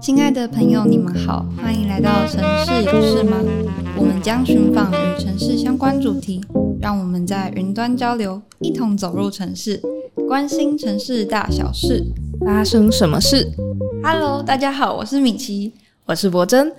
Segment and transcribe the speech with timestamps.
[0.00, 3.36] 亲爱的朋友，你们好，欢迎来到城市有事吗？
[3.96, 6.40] 我们将寻访与城市相关主题，
[6.80, 9.82] 让我们在云端交流，一同走入城市，
[10.26, 12.04] 关心城市大小事，
[12.44, 13.52] 发生什么事
[14.02, 15.72] ？Hello，大家好，我是米奇，
[16.06, 16.72] 我是博珍。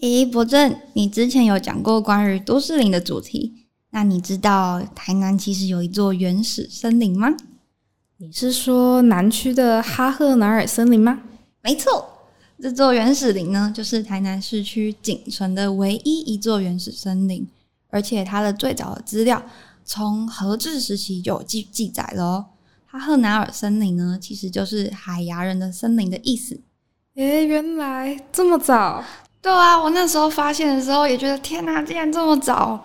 [0.00, 7.34] 咦，博珍，你之前有讲过关于都市林的主题，那你知道台南其实有一座原始森林吗？
[8.18, 11.20] 你是说南区的哈赫南尔森林吗？
[11.62, 12.06] 没错，
[12.60, 17.46] 这座原始林呢，就是台南市区仅存的唯一一座原始森林，
[17.88, 19.42] 而且它的最早的资料
[19.84, 22.46] 从荷治时期就有记记载了哦。
[22.86, 26.60] 哈赫南尔森林呢，其实就是海牙人的森林的意思。
[27.16, 29.02] 诶，原来这么早。
[29.42, 32.82] 对啊，我那时候发现的时候也觉得天哪，竟然这么早。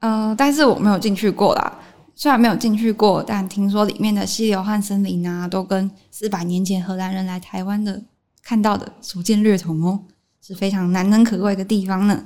[0.00, 1.80] 嗯、呃，但是我没有进去过啦。
[2.14, 8.02] 虽然没有进去过，但听说里面的溪流和森林啊，都跟四百年前荷兰人来台湾的
[8.42, 10.00] 看到的所见略同哦，
[10.40, 12.24] 是非常难能可贵的地方呢。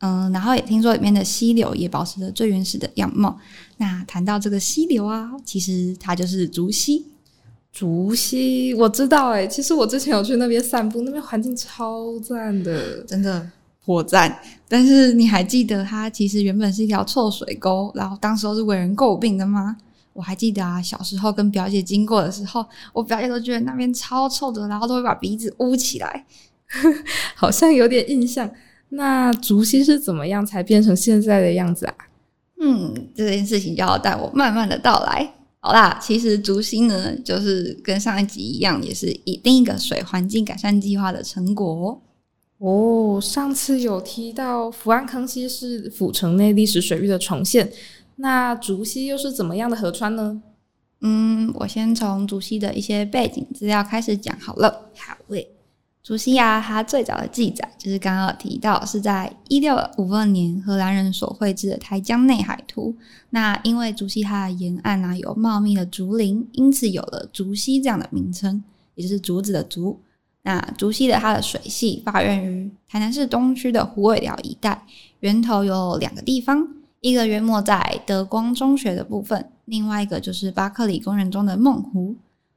[0.00, 3.38] 嗯、呃，然后也听说里面的溪流也保持着最原始的样貌。
[3.78, 7.06] 那谈到这个溪流啊，其实它就是竹溪。
[7.72, 13.50] 竹溪我知道诶，其实我之前有去那边散步，那边环境超赞的，真的。
[13.84, 14.38] 火赞，
[14.68, 19.76] 但是你还记得它其实原本是一条臭水沟，然后当时候是为人诟病的吗？
[20.12, 26.26] 我还记得啊，小时候跟表姐经过的时候，我表姐都觉得那边超臭的，然后都会把鼻子捂起来，
[27.34, 28.50] 好像有点印象。
[28.90, 31.94] 那竹溪是怎么样才变成现在的样子啊？
[32.60, 35.32] 嗯，这件事情就要带我慢慢的道来。
[35.60, 42.00] 好啦，其实竹溪呢，就是跟上一集一样，也是以另一个水环境改善计划的成果。
[43.20, 47.72] 上次有提到福安坑溪是府城内历史水域的重现，
[48.16, 50.40] 那竹溪又是怎么样的河川呢？
[51.00, 54.90] 嗯，我先从竹溪的一些背景资料开始讲好了。
[54.96, 55.48] 好嘞，
[56.04, 62.94] 竹溪啊，它最早的记载就是刚刚有提到是在一六五二年荷兰人所绘制的台江内海图。
[63.30, 68.62] 那因为竹溪它的沿岸啊有茂密的竹林，因此有了竹溪这样的名称，
[68.94, 69.98] 也就是竹子的竹。
[70.44, 74.84] 那竹溪的它的水系发源于台南市东区的虎尾寮一带，
[75.20, 76.66] 源头有两个地方，
[77.00, 82.16] 一个约莫在德光中学的部分，另外一个就是巴克里公园中的梦湖。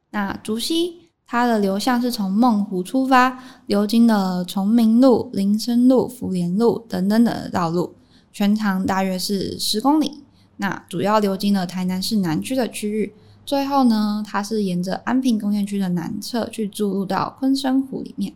[0.10, 0.96] 那竹溪
[1.28, 7.94] 它的流向是从梦湖出发，流经了崇明路、林森路、福联路等等的道路，
[8.34, 10.24] 全长大约是十公里。
[10.58, 13.14] 那主要流经了台南市南区的区域。
[13.46, 18.34] 最后呢，它是沿着安平工业区的南侧去注入到昆山湖里面。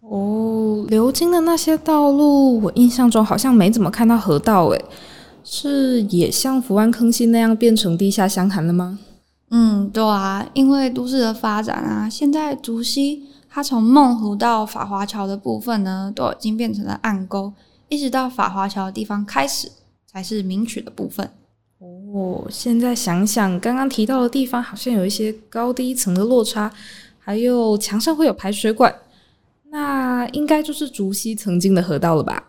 [0.00, 4.84] 哦，流经的那些道路，我印象中好像没怎么看到河道，诶，
[5.42, 8.98] 是也像福安坑溪那样变成地下箱涵了吗？
[9.50, 17.52] 嗯，对啊，因为都市的发展啊，现在竹溪它从梦湖到法华桥的部分呢，都已经变成了暗沟，
[17.88, 19.72] 一直到法华桥的地方开始
[20.06, 21.30] 才是明渠的部分。
[22.16, 26.72] 我，现在想想，刚刚提到的地方好像有一些高低层的落差，
[27.18, 28.94] 还有墙上会有排水管，
[29.70, 32.42] 那应该就是竹溪曾经的河道了吧？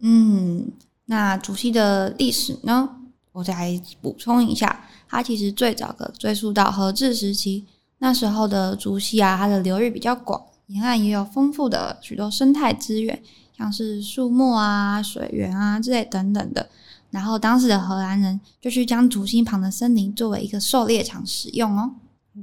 [0.00, 0.70] 嗯，
[1.06, 2.90] 那竹溪的历史呢？
[3.32, 7.64] 我再补充一下，它其实最早的追溯到河治时期，
[7.98, 13.18] 那时候的竹溪啊，它的流域比较广，沿岸也有丰富的许多生态资源，
[13.56, 16.68] 像是树木啊、水源啊之类等等的。
[17.16, 21.94] 然后当时的荷兰人就去将竹溪旁的森林作为一个狩猎场使用哦。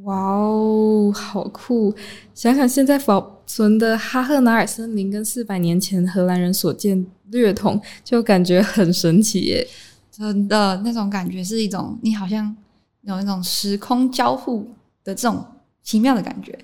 [0.01, 1.93] 哇哦，好酷！
[2.33, 9.67] 想想现在保存的哈赫纳尔森林跟四百年前荷兰人所见略同，就感觉很神奇耶。
[10.09, 12.55] 真的，那种感觉是一种你好像
[13.01, 14.67] 有一种时空交互
[15.03, 15.45] 的这种
[15.83, 16.57] 奇妙的感觉。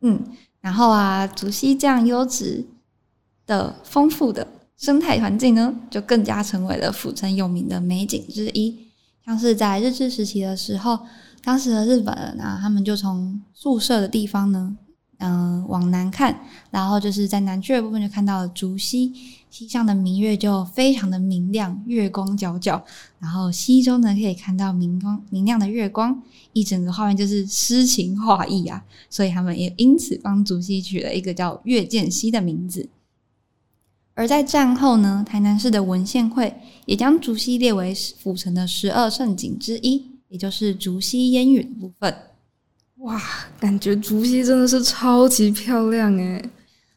[0.00, 0.20] 嗯，
[0.60, 2.66] 然后啊，竹溪这样优质
[3.46, 4.44] 的、丰富的。
[4.82, 8.76] 生态环境呢，就更加成为了府城有名的美景之一。
[9.24, 10.98] 像是在日治时期的时候，
[11.44, 14.76] 当时的日本人啊，他们就从宿舍的地方呢，
[15.18, 16.36] 嗯、往南看，
[16.72, 19.12] 然后就是在南区的部分就看到了竹溪，
[19.48, 22.82] 溪上的明月就非常的明亮，月光皎皎，
[23.20, 26.20] 然后溪中呢可以看到明光明亮的月光，
[26.52, 32.88] 一整个画面就是诗情画意啊，所以他们也因此帮竹溪取了一个叫月见溪的名字。
[34.14, 36.54] 而在战后呢，台南市的文献会
[36.84, 42.14] 也将竹溪列为府城的十二胜景之一，也就是竹溪烟雨的部分。
[42.98, 43.20] 哇，
[43.58, 46.44] 感觉竹溪真的是超级漂亮诶，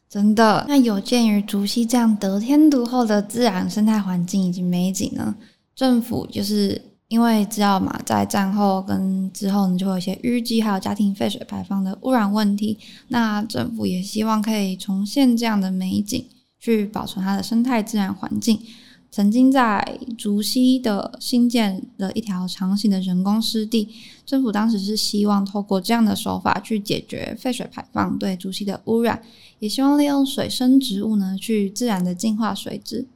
[0.08, 0.64] 真的。
[0.68, 5.34] 那有鉴于竹溪这样得天独厚的自然生态环境以及美景呢，
[5.74, 12.78] 政府就是因为知道嘛，在战后跟之后呢，就会有一些淤积还有家庭废水排放的污染问题。
[13.08, 16.24] 那政府也希望可以重现这样的美景，
[16.66, 18.60] 去保存它的生态自然环境。
[19.08, 23.88] 曾经在竹溪的新建了一条长形的人工湿地，
[24.26, 29.22] 政府当时是希望透过这样的手法去解决废水排放对竹溪的污染，
[29.60, 33.06] 也希望利用水生植物呢去自然的净化水质。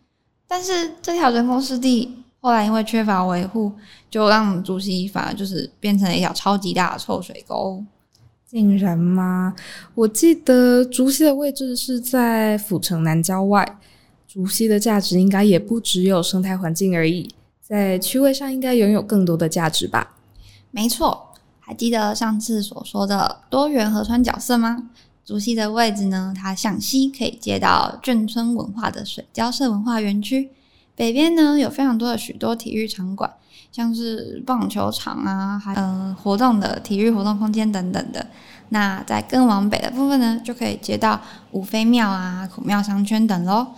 [0.47, 2.09] 但是这条人工湿地
[2.41, 3.73] 后来因为缺乏维护，
[4.09, 7.85] 就让竹溪反而就是变成了一条超级大的臭水沟。
[8.51, 9.55] 竟然吗？
[9.95, 13.79] 我记得竹溪的位置是在府城南郊外。
[14.27, 20.17] 竹溪的价值应该也不只有生态环境而已，在区位上应该拥有更多的价值吧？
[20.73, 21.29] 没错，
[21.61, 24.91] 还记得上次所说的多元河川角色吗？
[25.25, 30.51] 竹溪的位置呢，它向西可以接到眷村文化的水交社文化园区，
[31.01, 33.33] 北边呢有非常多的许多体育场馆，
[33.73, 38.27] 像是棒球场啊，还呃活动的体育活动空间等等的。
[38.69, 41.19] 那在更往北的部分呢，就可以接到
[41.53, 43.69] 五妃庙啊、孔庙商圈等喽。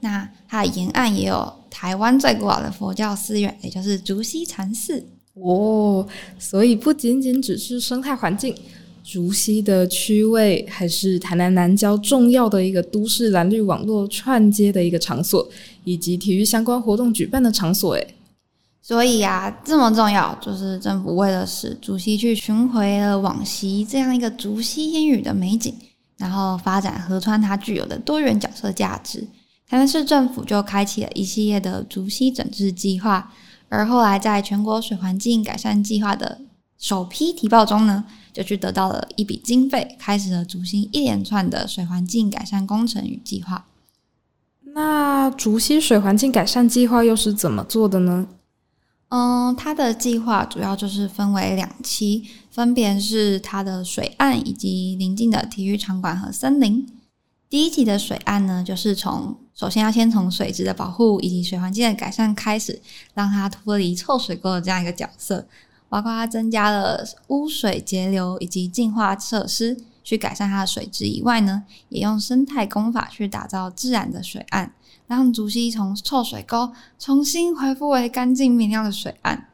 [0.00, 6.04] 那它的沿岸也有台湾最古老的佛教寺院，也就是竹溪禅寺哦。
[6.36, 8.52] 所以不仅仅只是生态环境，
[9.04, 15.48] 竹溪的区位还是台南南郊重要的一个都市蓝绿网络串接的一个场所，
[15.84, 17.94] 以及体育相关活动举办的场所。
[17.94, 18.14] 诶，
[18.80, 25.74] 所以啊，这么重要，就是政府为了使竹溪去寻回了往昔这样一个竹溪烟雨的美景，
[26.16, 29.26] 然后发展河川它具有的多元角色价值。
[29.68, 33.32] 台南市政府就开启了一系列的竹溪整治计划，
[33.68, 36.40] 而后来在全国水环境改善计划的
[36.82, 43.66] 首批提报中呢，就去得到了一笔经费，开始了竹溪一连串的水环境改善工程与计划。
[44.74, 48.26] 那竹溪水环境改善计划又是怎么做的呢？
[49.10, 56.84] 嗯，它的计划主要就是分为两期，分别是它的水岸以及邻近的体育场馆和森林。
[57.48, 62.82] 第一期的水岸呢，就是从首先要先从水质的保护以及水环境的改善开始，
[63.14, 65.46] 让它脱离臭水沟的这样一个角色，
[65.92, 74.72] 包括它增加了污水截流以及净化设施，去改善它的水质以外呢，也用生态工法去打造自然的水岸，
[75.06, 79.48] 让竹溪从臭水沟重新恢复为干净明亮的水岸。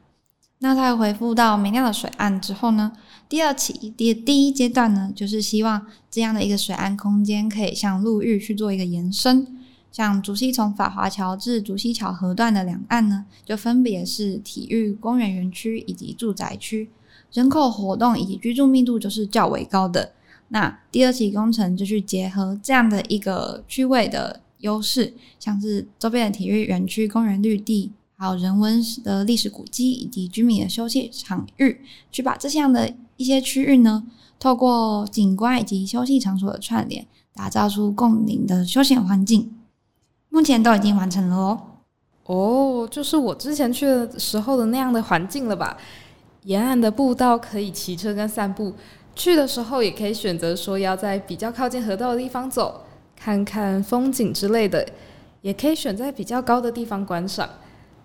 [0.60, 2.92] 那在恢复到明亮的水岸之后呢，
[3.28, 9.58] 第二期第第一阶段呢，就是希望这样的一个水岸空间可以向陆域去做一个延伸。
[9.98, 16.88] 像竹溪从法华桥至竹溪桥河段的两岸呢，就分别是体育公园园区以及住宅区，
[17.32, 20.12] 人口活动以及居住密度就是较为高的。
[20.50, 27.90] 那第二期工程就去结合这样的一个区位的优势，像是周边的体育园区、公园绿地。
[28.14, 31.80] 还有人文的历史古迹以及居民的休息场域，
[32.12, 34.04] 去把这项的一些区域呢，
[34.38, 37.04] 透过景观以及休息场所的串联，
[37.34, 39.50] 打造出共赢的休闲环境。
[40.30, 41.60] 目前都已经完成了哦。
[42.24, 45.76] 哦，就是我之前去的时候的那样的环境了吧？
[46.44, 48.74] 沿岸的步道可以骑车跟散步，
[49.14, 52.82] 去的时候也可以选择说要在比较靠近河道的地方走，
[53.16, 54.86] 看看风景之类的，
[55.40, 57.48] 也可以选在比较高的地方观赏。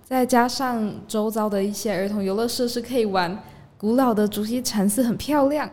[0.04, 3.42] 再加上周遭的一些儿童游乐设施可以玩，
[3.78, 5.70] 古老的竹溪禅寺很漂亮，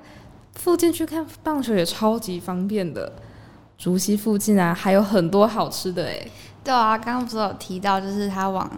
[0.54, 3.12] 附近去看棒球也超级方便的。
[3.80, 6.30] 竹溪附近啊，还有很多好吃的诶。
[6.62, 8.70] 对啊，刚刚不是有提到，就是它往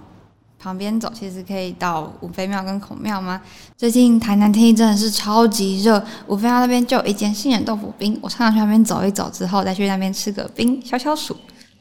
[0.61, 3.43] 旁边走，其实可以到五妃庙跟孔庙吗？
[3.77, 11.37] 最近台南天气真的是超级热，五妃庙那边就有一间杏仁豆腐冰，我常常去那边走一走之后，再去那边吃个冰消消暑。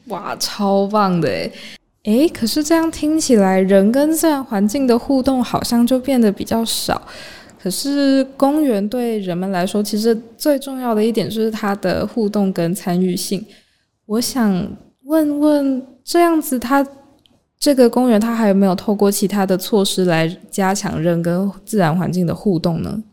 [0.08, 1.54] 哇，超棒的诶。
[2.06, 7.00] 诶，可是这样听起来，人跟自然环境的互动好像就变得比较少。
[7.62, 13.46] 可是公园对人们来说，其实最重要的一点就是它的互动跟参与性。
[14.06, 14.68] 我想
[15.04, 16.86] 问问，这样子它
[17.60, 23.04] 这个公园它还有没有透过其他的措施来加强人跟自然环境的互动呢？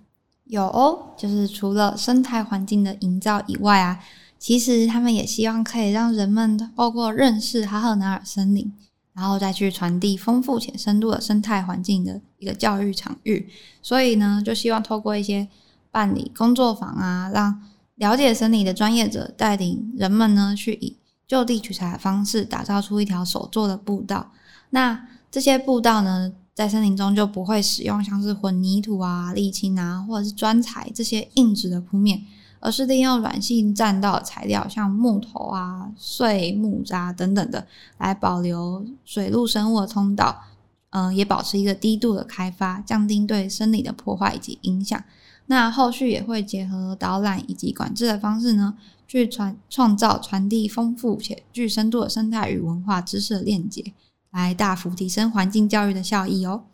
[0.47, 3.99] 有哦，就是除了生态环境的营造以外啊。
[4.39, 8.73] 其实他们也希望可以让人们透过认识哈赫南尔森林，
[9.19, 13.49] 然后再去传递丰富且深度的生态环境的一个教育场域。
[13.83, 15.49] 所以呢，就希望透过一些
[15.91, 17.61] 办理工作坊啊，让
[17.97, 20.97] 了解森林的专业者带领人们呢，去以
[21.27, 24.31] 就地取材的方式打造出一条手作的步道。
[24.71, 32.23] 那这些步道呢，在森林中就不会使用像是混凝土啊、沥青啊，或者是砖材这些硬质的铺面。
[32.61, 37.67] 而是利用软性栈道材料，像木头啊、碎木渣等等的，
[37.99, 40.43] 来保留水陆生物的通道，
[40.91, 45.03] 嗯、也保持一个低度的开发，降低对生理的破坏以及影响。
[45.47, 48.75] 那后续也会结合导览以及管制的方式呢，
[49.07, 53.93] 去传创造传递丰富且具深度的生态与文化知识的链接，
[54.33, 56.65] 来大幅提升环境教育的效益哦。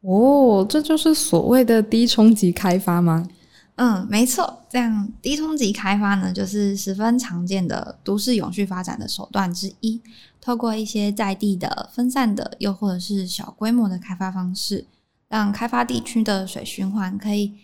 [0.00, 3.28] 哦，这就是所谓的低冲击开发吗？
[3.76, 10.00] 嗯，没错，这样低冲击开发呢，就是十分常见的都市永续发展的手段之一。
[10.40, 14.86] 透过一些在地的分散的，又或者是小规模的开发方式，
[15.28, 17.54] 让开发地区的水循环可以，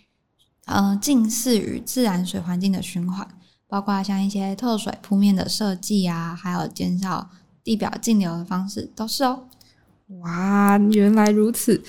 [0.65, 3.29] 呃，近似于自然水环境的循环，
[3.67, 7.29] 包括像一些透水铺面的设计啊，还有减少
[7.63, 9.49] 地表径流的方式，都是哦。
[10.21, 11.83] 哇，原来如此。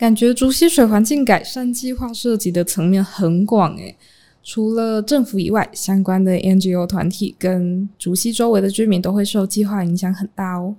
[0.00, 3.94] 感觉竹溪水环境改善计划涉及的层面很广诶，
[4.42, 10.74] 除了政府以外，相关的 NGO 团体跟竹溪周围的居民都会受计划影响很大哦。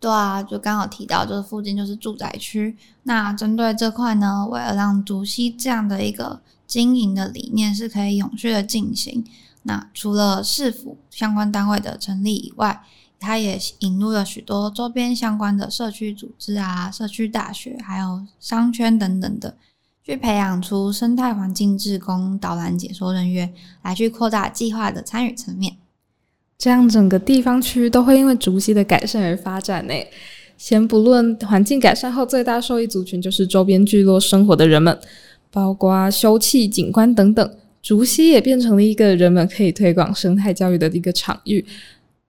[0.00, 2.74] 对啊，就刚好提到，就是附近就是住宅区。
[3.02, 9.22] 那针对这块呢，为了让竹溪这样的一个经营的理念是可以永续的进行，
[9.64, 12.82] 那除了市府相关单位的成立以外，
[13.22, 19.56] 它也引入了许多周边相关的社区组织啊、社区大学，还有商圈等等的，
[20.04, 25.76] 去培养出生态环境志工、导览解说人员，来去扩大计划的参与层面。
[26.58, 29.94] 这样整个地方区都会因为竹溪的改善而发展呢。
[30.58, 34.98] 先不论环境改善后最大受益族群就是周边聚落生活的人们，
[35.50, 41.64] 包括休憩景观等等，竹溪也变成了一个人们可以推广生态教育的一个场域。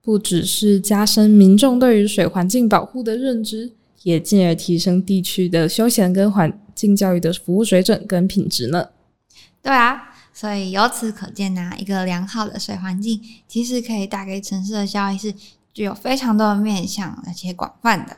[0.03, 3.71] 不只是加深民众对于水环境保护的认知，
[4.03, 8.89] 也进而提升地区的休闲跟环境教育的服务水准跟品质呢。
[9.61, 15.33] 对啊，所以由此可见呐，一个良好的水环境其实可以带给城市的效益是
[15.73, 18.17] 具有非常多的面向，而且广泛的。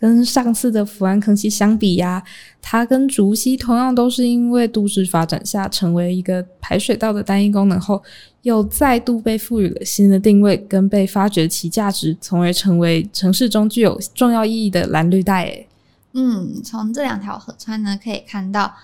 [0.00, 2.22] 跟上次的福安坑溪相比呀，
[2.62, 8.02] 它跟竹溪同样都是因为都市发展下成为一个排水道的单一功能后，
[8.40, 15.44] 又再度被赋予了新的定位跟被发掘其价值，从而成为城市中具有重要意义的蓝绿带。
[15.44, 15.68] 诶，
[16.14, 18.74] 嗯，从这两条河川呢，可以看到，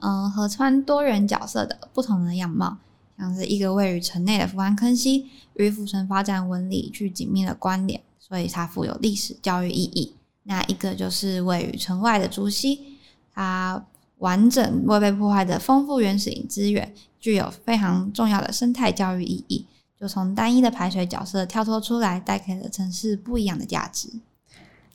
[0.00, 2.76] 嗯、河川多元角色的不同的样貌，
[3.18, 10.15] 像是一个位于城内的福安坑溪，与府城发展纹理具紧密的关联，所以它富有历史教育意义。
[10.46, 12.98] 那一个就是位于城外的竹溪，
[13.34, 13.84] 它
[14.18, 19.66] 完整未被破坏的丰富原始林资源，具有非常重要的生态教育意义。
[19.98, 24.08] 就从单一的排水角色跳脱出来，带给了城市不一样的价值。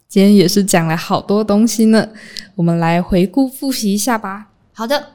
[0.08, 2.10] 今天也是讲了好多东西呢，
[2.56, 4.50] 我们来回顾复习一下吧。
[4.74, 5.08] 好的，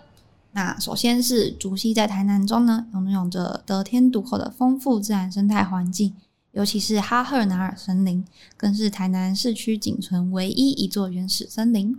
[0.53, 6.15] 那首先是竹溪在台南中呢，拥有着得天独厚的丰富自然生态环境。
[6.57, 8.25] 尤其是哈赫拿尔森林，
[8.57, 11.95] 更是台南市区仅存唯一一座原始森林。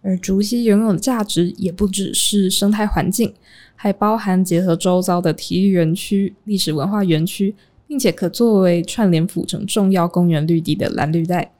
[0.00, 3.34] 而竹溪拥有的价值也不只是生态环境，
[3.76, 7.54] 还包含结合周遭的体育园区、历史文化园区，
[7.86, 11.52] 并且可作为串联府城重要公园绿地的蓝绿带。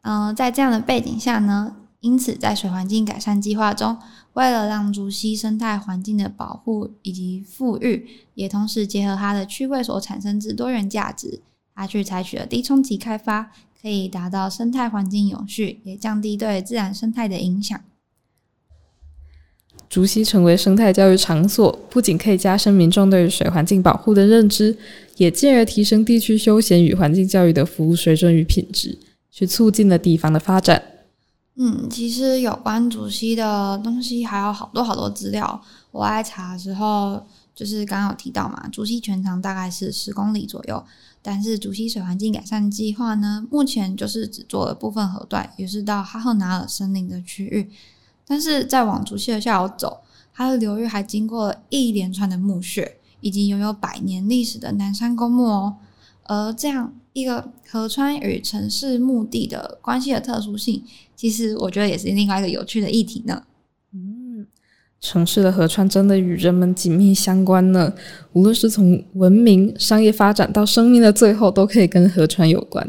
[0.00, 3.98] 嗯、呃，在这样的背景下呢，因此在水环境改善计划中，
[4.32, 11.40] 为了让竹溪生态环境的保护以及复育，也同时结合它的区位所产生之多元价值。
[11.74, 17.78] 它去采取了低冲击开发，可以达到生态环境永续，也降低对自然生态的影响。
[19.88, 24.76] 竹溪成为生态教育场所，不仅可以加深民众对于水环境保护的认知，
[25.16, 28.98] 也进而提升地区休闲与环境教育的服务水准与品质，
[29.30, 30.82] 去促进了地方的发展。
[31.62, 37.22] 嗯，其实有关竹溪的东西还有好多好多资料，我爱查的时候。
[37.52, 40.82] 就是刚刚有提到嘛，竹溪全长大概是十公里左右，
[41.20, 47.70] 但是竹溪水环境改善计划呢，目前就是只做了部分河段，也是到哈赫拿尔森林的区域。
[48.24, 49.98] 但是再往竹溪的下游走，
[50.32, 55.76] 它的流域还经过了一连串的墓穴，以及拥有百年历史的南山公墓哦。
[56.30, 60.84] 而这样一个河川与城市墓地的关系的特殊性，
[61.16, 63.42] 其实我觉得也是另外一个有趣的议题呢。
[63.92, 64.46] 嗯
[65.00, 67.92] 城市的河川真的与人们紧密相关呢，
[68.32, 72.86] 无论是从文明、商业发展到生命的最后，都可以跟河川有关。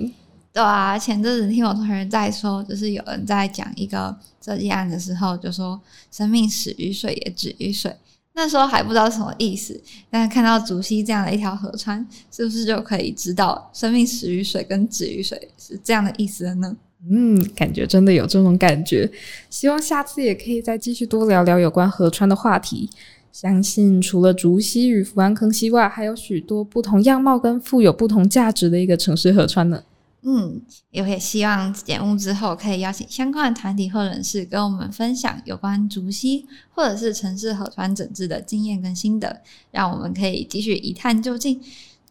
[0.53, 5.81] 对啊，前阵子听我同学在说，就是有人在讲一个设计案的时候，就说
[6.11, 7.95] “生命始于水，也止于水”。
[8.33, 16.75] 那时候还不知道什么意思，但是看到竹溪这样的一条河川，是不是就可以知道“生命始于水”跟“止于水”是这样的意思了呢？
[17.09, 19.11] 嗯，感觉真的有这种感觉。
[19.49, 22.89] 希望下次也可以再继续多聊聊有关河川的话题。
[23.31, 29.83] 相信除了竹溪与福安坑溪外，还有许多不同样貌跟富有不同价值的一个城市河川呢。
[30.23, 30.61] 嗯，
[30.91, 41.59] 也会希望节目之后可以邀请相关的团体或人士跟我们分享有关竹溪或者是城市河川整治的经验跟心得，让我们可以继续一探究竟。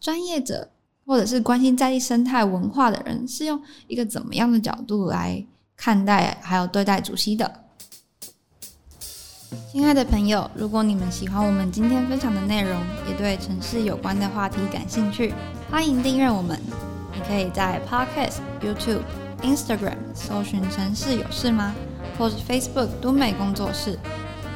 [0.01, 0.69] 专业者
[1.05, 5.45] 或者是关心在地生态文化的人是用一个怎么样的角度来
[5.77, 7.63] 看待还有对待竹溪的？
[9.71, 12.77] 亲爱的朋友，如果你们喜欢我们今天分享的内容，
[13.07, 15.33] 也对城市有关的话题感兴趣，
[15.69, 16.90] 欢迎订阅我们。
[17.27, 19.01] 可以在 Podcast、YouTube、
[19.41, 21.73] Instagram 搜寻“城市有事吗”
[22.17, 23.97] 或是 Facebook“ 敦美工作室”。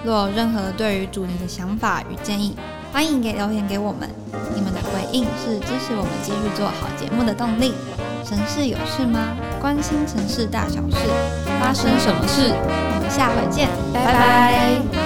[0.04, 2.56] 若有任何对于主题的想法与建议，
[2.94, 4.08] 欢迎给留言给我们。
[4.54, 7.74] 你们的回应是支持我们继续做好节目的动力。
[8.24, 9.36] 城市有事吗？
[9.60, 10.98] 关心城市大小事，
[11.60, 12.54] 发生什么事？
[12.54, 15.05] 我们下回见，拜拜。